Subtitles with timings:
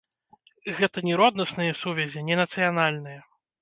[0.79, 3.19] Гэта не роднасныя сувязі, не нацыянальныя.